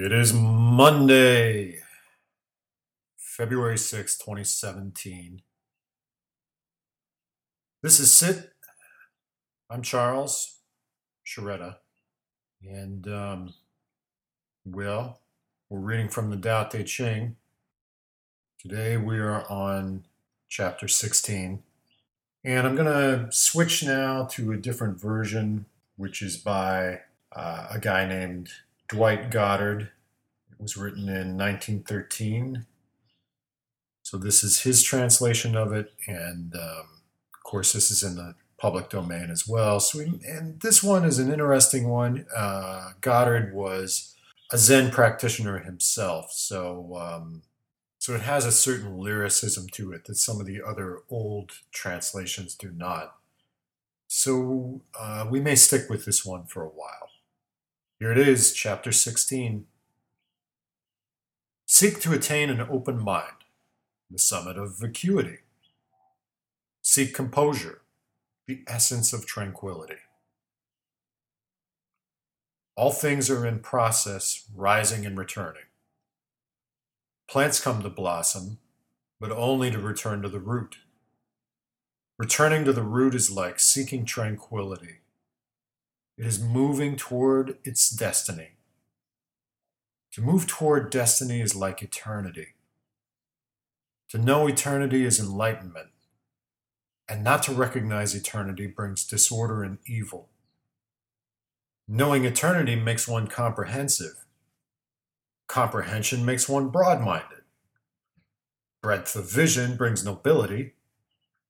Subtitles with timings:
[0.00, 1.80] It is Monday,
[3.16, 5.42] February 6, 2017.
[7.82, 8.52] This is Sit.
[9.68, 10.58] I'm Charles
[11.26, 11.78] Sharetta.
[12.62, 13.54] And, um,
[14.64, 15.18] well,
[15.68, 17.34] we're reading from the Tao Te Ching.
[18.60, 20.04] Today we are on
[20.48, 21.60] chapter 16.
[22.44, 27.00] And I'm going to switch now to a different version, which is by
[27.34, 28.52] uh, a guy named
[28.88, 29.90] Dwight Goddard.
[30.50, 32.66] It was written in 1913.
[34.02, 35.92] So this is his translation of it.
[36.06, 37.00] And um,
[37.34, 39.80] of course, this is in the public domain as well.
[39.80, 42.26] So, we, and this one is an interesting one.
[42.34, 44.16] Uh, Goddard was
[44.50, 46.32] a Zen practitioner himself.
[46.32, 47.42] So, um,
[47.98, 52.54] so it has a certain lyricism to it that some of the other old translations
[52.54, 53.16] do not.
[54.06, 57.07] So uh, we may stick with this one for a while.
[58.00, 59.66] Here it is, chapter 16.
[61.66, 63.42] Seek to attain an open mind,
[64.08, 65.38] the summit of vacuity.
[66.80, 67.80] Seek composure,
[68.46, 69.96] the essence of tranquility.
[72.76, 75.62] All things are in process, rising and returning.
[77.28, 78.58] Plants come to blossom,
[79.18, 80.78] but only to return to the root.
[82.16, 84.98] Returning to the root is like seeking tranquility.
[86.18, 88.56] It is moving toward its destiny.
[90.12, 92.48] To move toward destiny is like eternity.
[94.10, 95.88] To know eternity is enlightenment,
[97.08, 100.28] and not to recognize eternity brings disorder and evil.
[101.86, 104.26] Knowing eternity makes one comprehensive,
[105.48, 107.42] Comprehension makes one broad minded.
[108.82, 110.74] Breadth of vision brings nobility.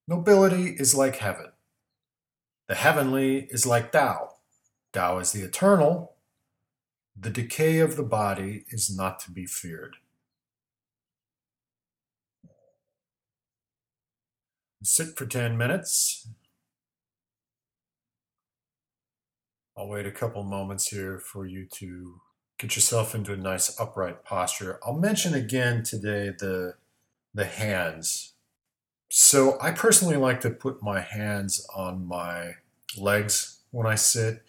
[0.06, 1.50] Nobility is like heaven.
[2.69, 4.38] The heavenly is like Tao.
[4.92, 6.15] Tao is the eternal.
[7.19, 9.97] The decay of the body is not to be feared.
[14.82, 16.28] Sit for 10 minutes.
[19.76, 22.20] I'll wait a couple moments here for you to
[22.59, 24.81] get yourself into a nice upright posture.
[24.84, 26.75] I'll mention again today the
[27.34, 28.34] the hands.
[29.09, 32.56] So I personally like to put my hands on my
[32.97, 34.43] legs when I sit.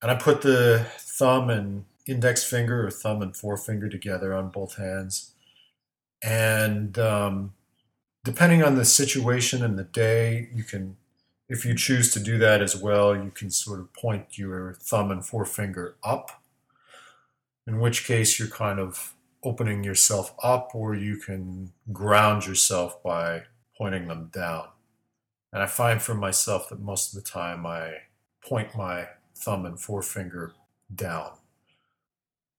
[0.00, 4.76] And I put the thumb and index finger or thumb and forefinger together on both
[4.76, 5.32] hands.
[6.22, 7.54] And um,
[8.24, 10.96] depending on the situation and the day, you can,
[11.48, 15.10] if you choose to do that as well, you can sort of point your thumb
[15.10, 16.42] and forefinger up
[17.66, 23.42] in which case you're kind of opening yourself up, or you can ground yourself by
[23.76, 24.66] pointing them down.
[25.52, 27.98] And I find for myself that most of the time I
[28.42, 30.52] point my thumb and forefinger
[30.94, 31.32] down.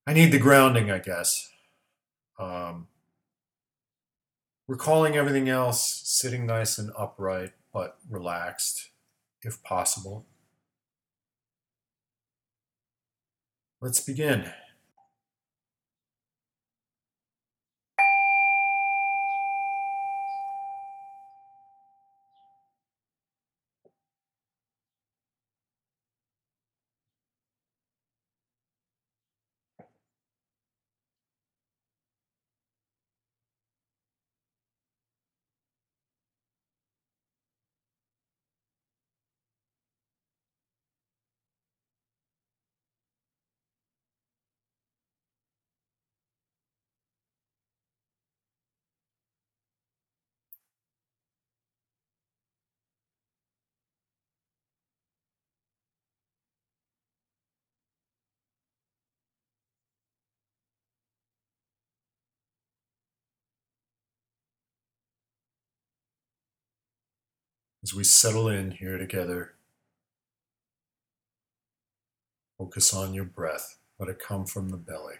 [0.08, 1.50] I need the grounding, I guess.
[2.40, 2.88] Um,
[4.68, 8.90] recalling everything else, sitting nice and upright, but relaxed
[9.42, 10.26] if possible.
[13.82, 14.50] Let's begin.
[67.84, 69.54] As we settle in here together,
[72.58, 73.78] focus on your breath.
[74.00, 75.16] Let it come from the belly.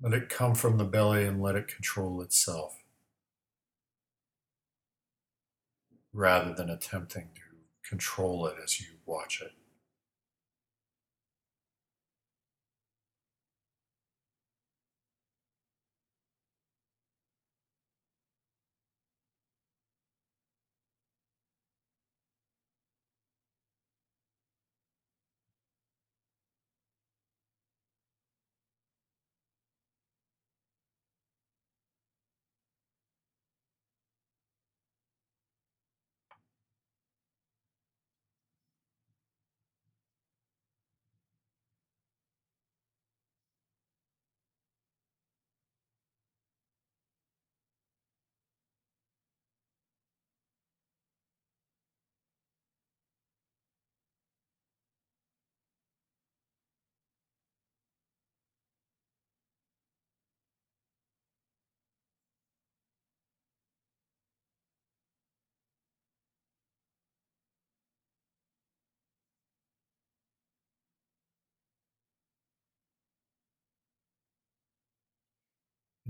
[0.00, 2.76] Let it come from the belly and let it control itself
[6.12, 7.45] rather than attempting to
[7.88, 9.52] control it as you watch it.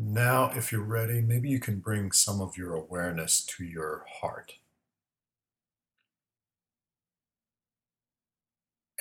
[0.09, 4.55] Now, if you're ready, maybe you can bring some of your awareness to your heart.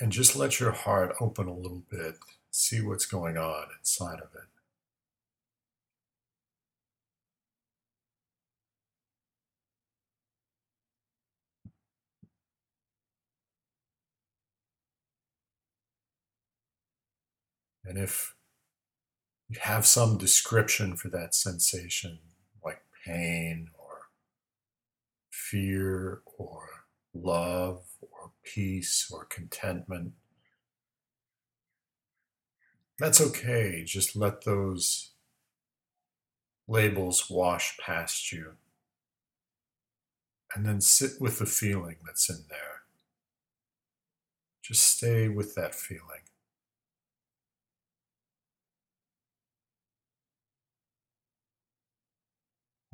[0.00, 2.16] And just let your heart open a little bit,
[2.50, 4.48] see what's going on inside of it.
[17.84, 18.34] And if
[19.60, 22.18] have some description for that sensation,
[22.64, 24.08] like pain or
[25.30, 26.68] fear or
[27.14, 30.12] love or peace or contentment,
[32.98, 33.84] that's okay.
[33.84, 35.12] Just let those
[36.66, 38.52] labels wash past you.
[40.54, 42.82] And then sit with the feeling that's in there.
[44.62, 46.22] Just stay with that feeling.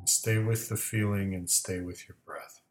[0.08, 2.61] Stay with the feeling and stay with your breath.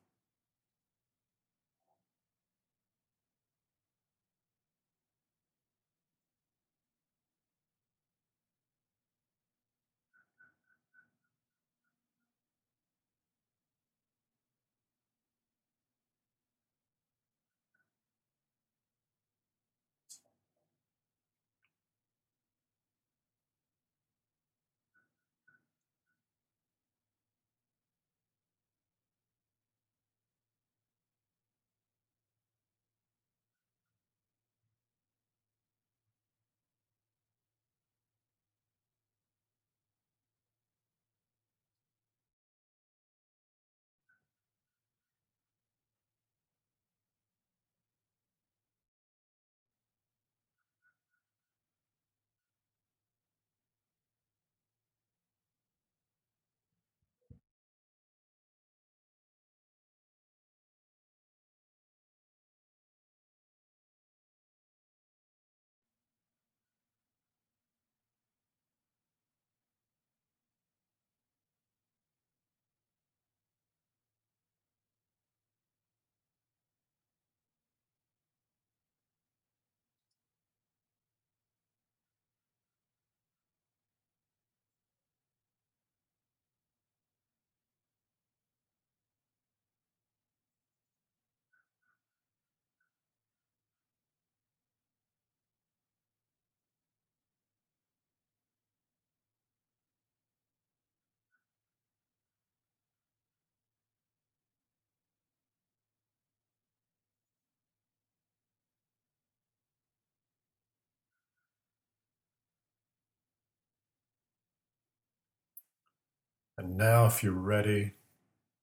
[116.62, 117.94] And now, if you're ready,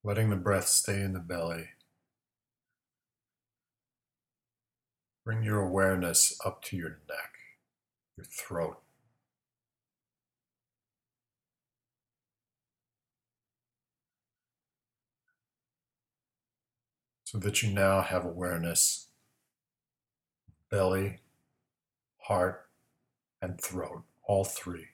[0.05, 1.71] letting the breath stay in the belly,
[5.25, 7.33] bring your awareness up to your neck,
[8.15, 8.79] your throat.
[17.25, 19.07] So that you now have awareness
[20.71, 21.19] belly,
[22.19, 22.69] heart,
[23.41, 24.85] and throat, all three.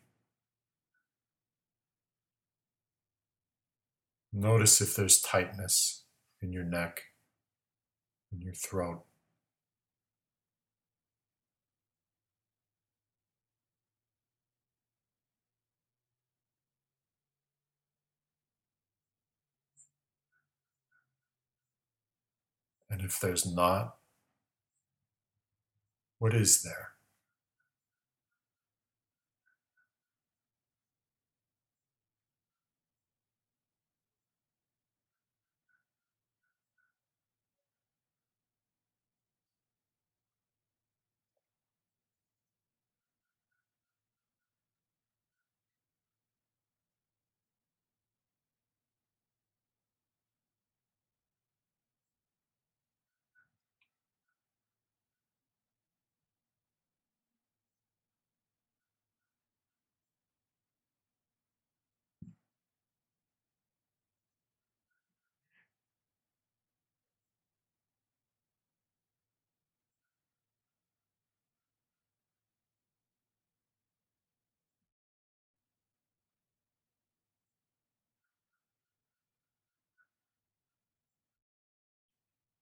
[4.37, 6.03] Notice if there's tightness
[6.41, 7.03] in your neck,
[8.33, 9.05] in your throat.
[22.89, 23.95] And if there's not,
[26.19, 26.94] what is there?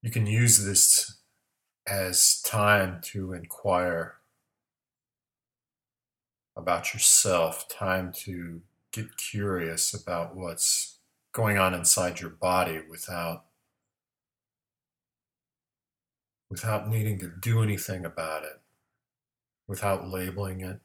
[0.03, 1.15] You can use this
[1.87, 4.15] as time to inquire
[6.57, 10.97] about yourself, time to get curious about what's
[11.31, 13.45] going on inside your body without
[16.49, 18.59] without needing to do anything about it,
[19.67, 20.81] without labeling it,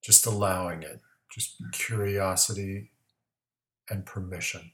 [0.00, 2.92] just allowing it, just curiosity
[3.90, 4.70] and permission.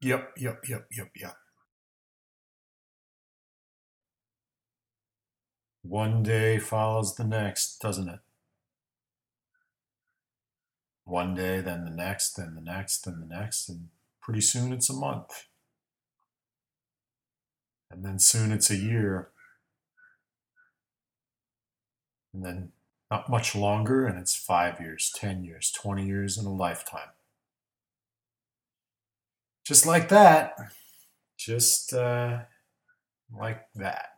[0.00, 1.36] Yep, yep, yep, yep, yep.
[5.82, 8.20] One day follows the next, doesn't it?
[11.04, 13.88] One day, then the next, then the next, then the next, and
[14.20, 15.46] pretty soon it's a month.
[17.90, 19.30] And then soon it's a year.
[22.32, 22.72] And then
[23.10, 27.08] not much longer, and it's five years, 10 years, 20 years, and a lifetime.
[29.68, 30.54] Just like that.
[31.36, 32.38] Just uh,
[33.30, 34.12] like that.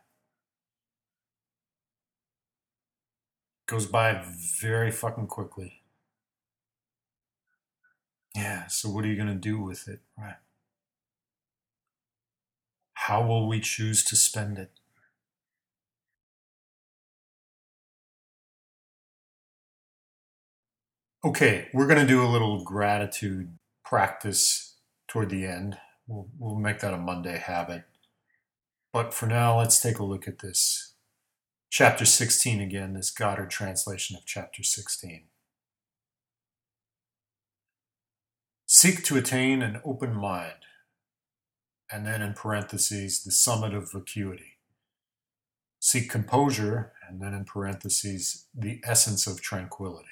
[3.65, 4.23] Goes by
[4.61, 5.81] very fucking quickly.
[8.33, 9.99] Yeah, so what are you going to do with it?
[10.17, 10.35] Right.
[12.93, 14.71] How will we choose to spend it?
[21.25, 24.70] Okay, we're going to do a little gratitude practice
[25.11, 25.77] toward the end.
[26.07, 27.83] We'll, we'll make that a Monday habit.
[28.93, 30.93] But for now, let's take a look at this.
[31.69, 35.23] Chapter 16 again, this Goddard translation of chapter 16.
[38.65, 40.63] Seek to attain an open mind,
[41.91, 44.59] and then in parentheses, the summit of vacuity.
[45.81, 50.07] Seek composure, and then in parentheses, the essence of tranquility.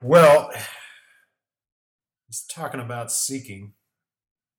[0.00, 0.52] Well,
[2.30, 3.72] he's talking about seeking.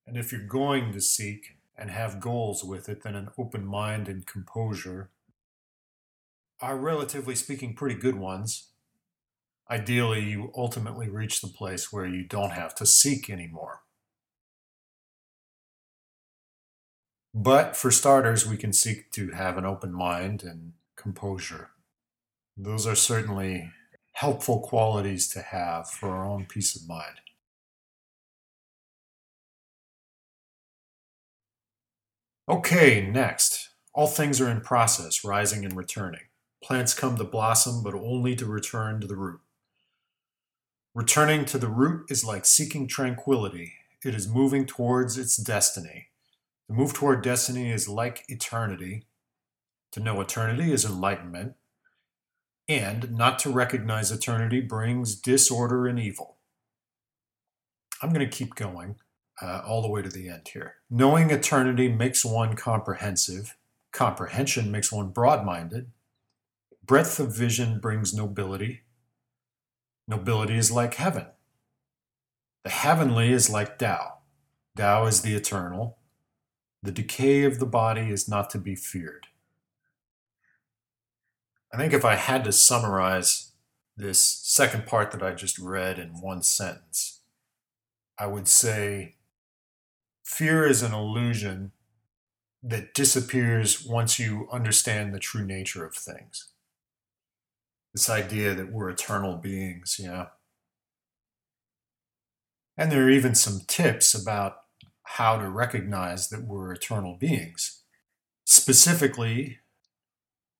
[0.06, 4.08] And if you're going to seek and have goals with it, then an open mind
[4.08, 5.08] and composure
[6.60, 8.68] are relatively speaking pretty good ones.
[9.70, 13.80] Ideally, you ultimately reach the place where you don't have to seek anymore.
[17.34, 21.70] But for starters, we can seek to have an open mind and composure.
[22.54, 23.70] Those are certainly
[24.12, 27.22] helpful qualities to have for our own peace of mind.
[32.48, 33.70] Okay, next.
[33.94, 36.22] All things are in process, rising and returning.
[36.62, 39.40] Plants come to blossom, but only to return to the root.
[40.94, 43.74] Returning to the root is like seeking tranquility.
[44.04, 46.08] It is moving towards its destiny.
[46.68, 49.04] The move toward destiny is like eternity.
[49.92, 51.54] To know eternity is enlightenment.
[52.68, 56.38] And not to recognize eternity brings disorder and evil.
[58.02, 58.96] I'm going to keep going
[59.42, 60.76] uh, all the way to the end here.
[60.88, 63.56] Knowing eternity makes one comprehensive.
[63.90, 65.90] Comprehension makes one broad minded.
[66.84, 68.82] Breadth of vision brings nobility.
[70.06, 71.26] Nobility is like heaven.
[72.64, 74.18] The heavenly is like Tao.
[74.76, 75.98] Tao is the eternal.
[76.82, 79.26] The decay of the body is not to be feared.
[81.72, 83.52] I think if I had to summarize
[83.96, 87.20] this second part that I just read in one sentence,
[88.18, 89.16] I would say
[90.24, 91.72] fear is an illusion
[92.62, 96.52] that disappears once you understand the true nature of things.
[97.92, 100.26] This idea that we're eternal beings, yeah.
[102.76, 104.56] And there are even some tips about
[105.02, 107.82] how to recognize that we're eternal beings.
[108.44, 109.58] Specifically,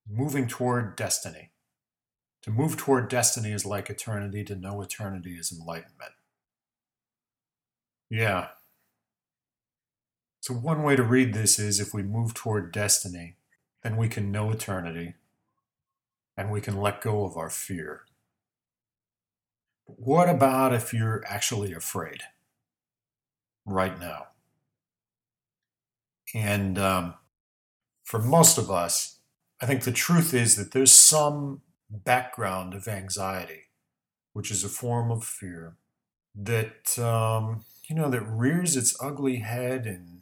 [0.09, 1.51] moving toward destiny.
[2.42, 6.12] To move toward destiny is like eternity, to know eternity is enlightenment.
[8.11, 8.48] Yeah.
[10.42, 13.37] So, one way to read this is if we move toward destiny,
[13.85, 15.14] then we can know eternity
[16.37, 18.00] and we can let go of our fear.
[19.87, 22.22] But what about if you're actually afraid
[23.64, 24.26] right now?
[26.35, 27.14] And um,
[28.02, 29.20] for most of us,
[29.61, 33.66] I think the truth is that there's some background of anxiety,
[34.33, 35.76] which is a form of fear
[36.35, 40.21] that um, you know that rears its ugly head and,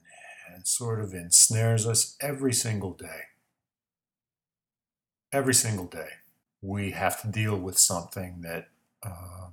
[0.61, 3.23] and sort of ensnares us every single day.
[5.33, 6.11] Every single day,
[6.61, 8.69] we have to deal with something that
[9.03, 9.53] um,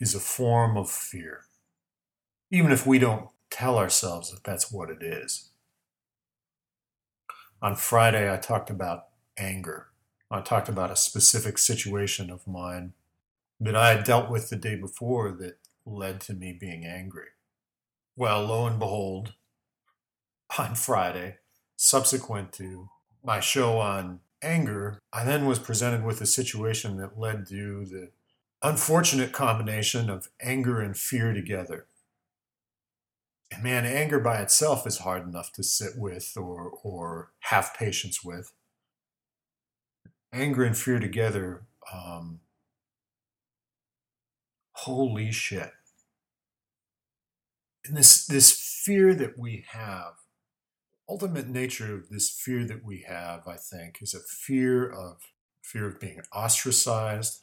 [0.00, 1.44] is a form of fear,
[2.50, 5.50] even if we don't tell ourselves that that's what it is.
[7.60, 9.88] On Friday, I talked about anger.
[10.30, 12.94] I talked about a specific situation of mine
[13.60, 17.32] that I had dealt with the day before that led to me being angry.
[18.16, 19.34] Well, lo and behold,
[20.56, 21.38] on Friday,
[21.76, 22.88] subsequent to
[23.22, 28.10] my show on anger, I then was presented with a situation that led to the
[28.62, 31.86] unfortunate combination of anger and fear together.
[33.50, 38.22] And man, anger by itself is hard enough to sit with or, or have patience
[38.22, 38.52] with.
[40.32, 42.40] Anger and fear together, um,
[44.72, 45.72] holy shit.
[47.86, 48.52] And this, this
[48.84, 50.12] fear that we have,
[51.08, 55.22] ultimate nature of this fear that we have, I think, is a fear of
[55.62, 57.42] fear of being ostracized,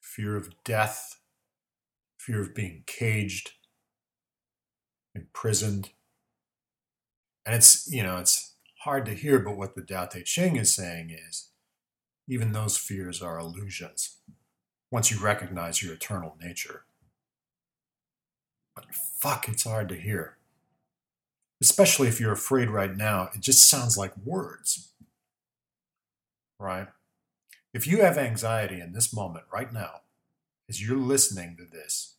[0.00, 1.20] fear of death,
[2.18, 3.52] fear of being caged,
[5.14, 5.90] imprisoned.
[7.44, 10.74] And it's, you know, it's hard to hear, but what the Tao Te Ching is
[10.74, 11.50] saying is
[12.28, 14.18] even those fears are illusions
[14.90, 16.84] once you recognize your eternal nature.
[18.74, 20.36] But fuck, it's hard to hear.
[21.62, 24.92] Especially if you're afraid right now, it just sounds like words.
[26.58, 26.88] Right?
[27.72, 30.00] If you have anxiety in this moment right now,
[30.68, 32.16] as you're listening to this,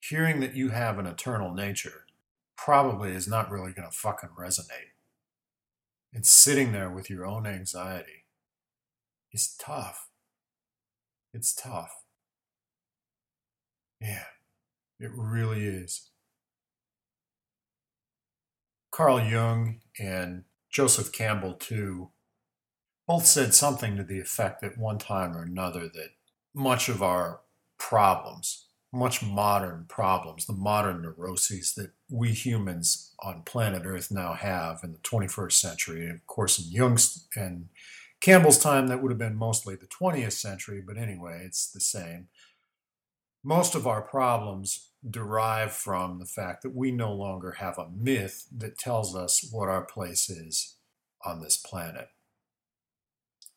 [0.00, 2.06] hearing that you have an eternal nature
[2.56, 4.92] probably is not really going to fucking resonate.
[6.12, 8.24] And sitting there with your own anxiety
[9.32, 10.08] is tough.
[11.32, 12.02] It's tough.
[14.00, 14.24] Yeah,
[15.00, 16.10] it really is.
[18.94, 22.10] Carl Jung and Joseph Campbell, too,
[23.08, 26.10] both said something to the effect at one time or another that
[26.54, 27.40] much of our
[27.76, 34.78] problems, much modern problems, the modern neuroses that we humans on planet Earth now have
[34.84, 36.08] in the 21st century.
[36.08, 37.70] Of course, in Jung's and
[38.20, 42.28] Campbell's time, that would have been mostly the 20th century, but anyway, it's the same.
[43.42, 48.46] Most of our problems derive from the fact that we no longer have a myth
[48.56, 50.76] that tells us what our place is
[51.24, 52.08] on this planet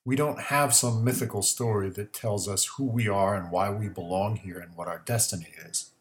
[0.08, 3.90] we don't have some mythical story that tells us who we are and why we
[3.90, 5.92] belong here and what our destiny is.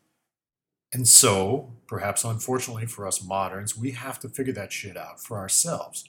[0.92, 5.38] And so, perhaps unfortunately for us moderns, we have to figure that shit out for
[5.38, 6.08] ourselves.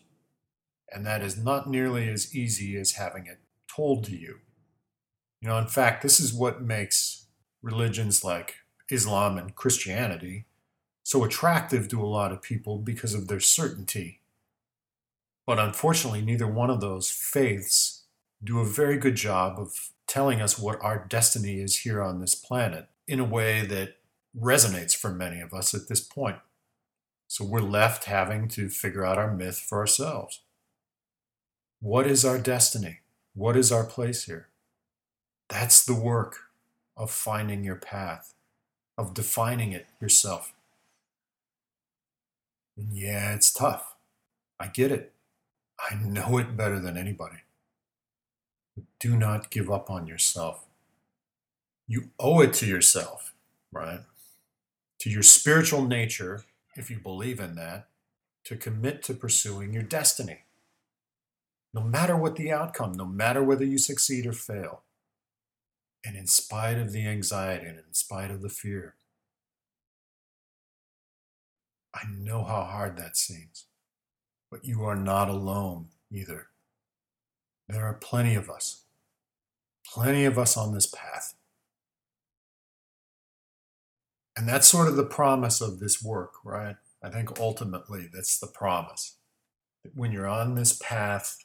[0.92, 4.42] And that is not nearly as easy as having it told to you.
[5.42, 7.26] You know, in fact, this is what makes
[7.64, 8.58] religions like
[8.90, 10.46] Islam and Christianity
[11.04, 14.22] so attractive to a lot of people because of their certainty
[15.48, 18.04] but unfortunately, neither one of those faiths
[18.44, 22.36] do a very good job of telling us what our destiny is here on this
[22.36, 23.96] planet in a way that
[24.38, 26.38] resonates for many of us at this point.
[27.30, 30.42] So we're left having to figure out our myth for ourselves.
[31.80, 33.00] What is our destiny?
[33.34, 34.50] What is our place here?
[35.48, 36.50] That's the work
[36.98, 38.34] of finding your path,
[38.98, 40.54] of defining it yourself.
[42.78, 43.96] And yeah, it's tough.
[44.60, 45.14] I get it.
[45.80, 47.38] I know it better than anybody.
[48.76, 50.66] But do not give up on yourself.
[51.88, 53.34] You owe it to yourself,
[53.72, 54.02] right?
[55.00, 56.44] To your spiritual nature,
[56.76, 57.88] if you believe in that,
[58.46, 60.40] to commit to pursuing your destiny.
[61.74, 64.82] No matter what the outcome, no matter whether you succeed or fail.
[66.06, 68.96] And in spite of the anxiety and in spite of the fear,
[71.94, 73.66] I know how hard that seems,
[74.52, 76.48] but you are not alone either.
[77.68, 78.84] There are plenty of us,
[79.86, 81.34] plenty of us on this path.
[84.38, 86.76] And that's sort of the promise of this work, right?
[87.04, 89.16] I think ultimately that's the promise.
[89.84, 91.38] That when you're on this path,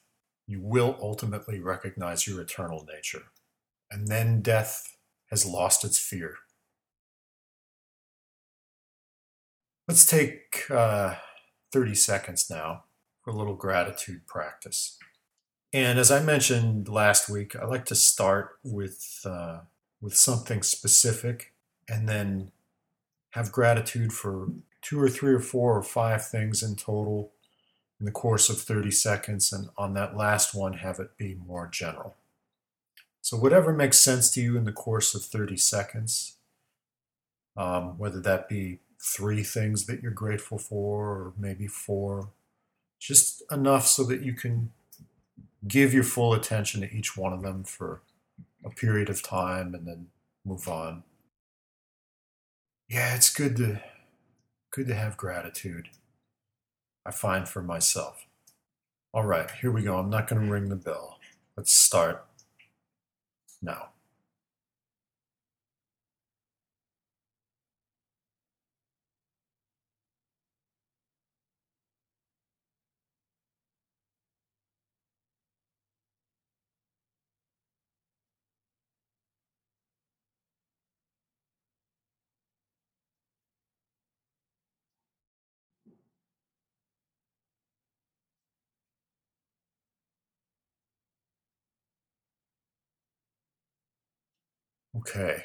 [0.47, 3.23] you will ultimately recognize your eternal nature.
[3.93, 4.97] And then death
[5.31, 6.37] has lost its fear.
[9.87, 11.17] Let's take uh,
[11.73, 12.85] 30 seconds now
[13.23, 14.97] for a little gratitude practice.
[15.75, 19.61] And as I mentioned last week, I like to start with uh,
[20.01, 21.53] with something specific,
[21.89, 22.51] and then
[23.31, 24.49] have gratitude for
[24.83, 27.33] two or three or four or five things in total
[28.01, 31.69] in the course of 30 seconds, and on that last one, have it be more
[31.69, 32.17] general.
[33.23, 36.37] So whatever makes sense to you in the course of 30 seconds,
[37.57, 42.31] um, whether that be three things that you're grateful for, or maybe four,
[42.99, 44.73] just enough so that you can
[45.67, 48.03] give your full attention to each one of them for
[48.65, 50.09] a period of time and then
[50.45, 51.05] move on.
[52.89, 53.81] Yeah, it's good to
[54.73, 55.91] good to have gratitude.
[57.07, 58.27] I find for myself.
[59.15, 59.99] All right, here we go.
[59.99, 61.19] I'm not going to ring the bell.
[61.57, 62.25] Let's start
[63.63, 63.92] now.
[95.03, 95.45] Okay.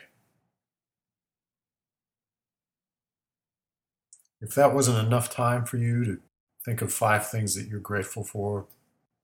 [4.40, 6.20] If that wasn't enough time for you to
[6.64, 8.68] think of five things that you're grateful for,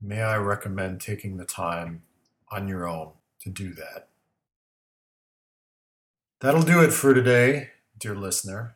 [0.02, 2.02] may I recommend taking the time
[2.52, 4.10] on your own to do that.
[6.42, 8.76] That'll do it for today, dear listener.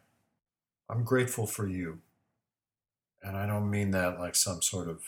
[0.90, 2.00] I'm grateful for you.
[3.24, 5.04] And I don't mean that like some sort of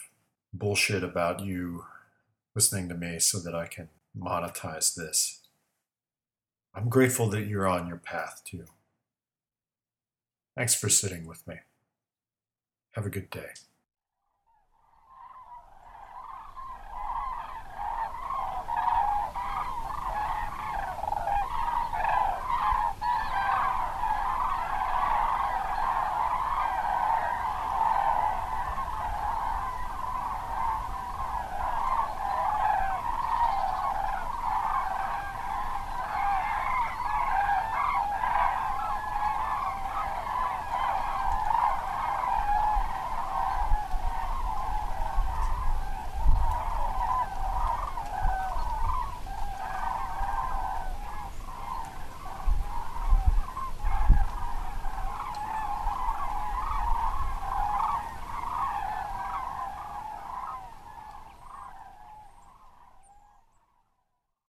[0.52, 1.86] bullshit about you
[2.56, 5.39] listening to me so that I can monetize this.
[6.74, 8.66] I'm grateful that you're on your path too.
[10.56, 11.56] Thanks for sitting with me.
[12.92, 13.50] Have a good day.